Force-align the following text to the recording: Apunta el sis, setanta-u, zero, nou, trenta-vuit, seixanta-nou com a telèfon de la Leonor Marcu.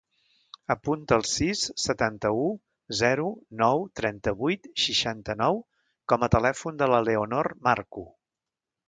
Apunta 0.73 1.17
el 1.19 1.25
sis, 1.31 1.59
setanta-u, 1.83 2.47
zero, 3.01 3.27
nou, 3.59 3.83
trenta-vuit, 4.01 4.65
seixanta-nou 4.85 5.61
com 6.15 6.27
a 6.27 6.31
telèfon 6.37 6.81
de 6.81 6.89
la 6.95 7.03
Leonor 7.11 7.51
Marcu. 7.69 8.07